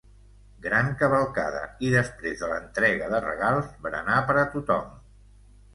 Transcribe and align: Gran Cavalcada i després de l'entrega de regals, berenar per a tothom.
Gran 0.61 0.87
Cavalcada 1.01 1.61
i 1.89 1.91
després 1.97 2.41
de 2.45 2.49
l'entrega 2.53 3.11
de 3.13 3.21
regals, 3.29 3.73
berenar 3.87 4.21
per 4.31 4.41
a 4.45 4.49
tothom. 4.57 4.95